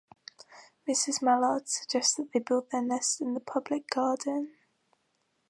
Mrs. 0.87 1.21
Mallard 1.21 1.69
suggests 1.69 2.15
that 2.15 2.31
they 2.33 2.39
build 2.39 2.71
their 2.71 2.81
nest 2.81 3.21
in 3.21 3.35
the 3.35 3.39
Public 3.39 3.87
Garden. 3.87 4.55